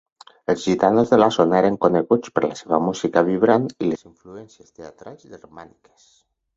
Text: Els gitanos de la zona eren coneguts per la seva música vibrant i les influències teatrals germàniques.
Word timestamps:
Els 0.53 0.61
gitanos 0.69 1.11
de 1.11 1.19
la 1.19 1.27
zona 1.35 1.59
eren 1.59 1.77
coneguts 1.85 2.33
per 2.39 2.45
la 2.47 2.59
seva 2.63 2.81
música 2.87 3.25
vibrant 3.31 3.71
i 3.77 3.93
les 3.93 4.05
influències 4.11 4.77
teatrals 4.81 5.33
germàniques. 5.39 6.15